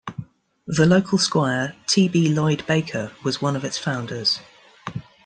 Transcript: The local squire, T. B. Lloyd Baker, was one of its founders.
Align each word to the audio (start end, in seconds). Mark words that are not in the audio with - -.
The 0.65 0.87
local 0.87 1.19
squire, 1.19 1.75
T. 1.85 2.07
B. 2.07 2.27
Lloyd 2.27 2.65
Baker, 2.65 3.11
was 3.23 3.39
one 3.39 3.55
of 3.55 3.63
its 3.63 3.77
founders. 3.77 4.39